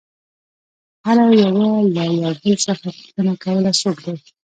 [1.05, 1.73] هر يوه
[2.21, 4.13] له بل څخه پوښتنه كوله څوك دى؟